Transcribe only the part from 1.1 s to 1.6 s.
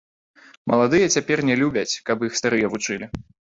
цяпер не